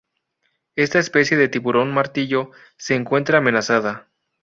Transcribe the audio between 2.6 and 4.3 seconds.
se encuentra amenazada.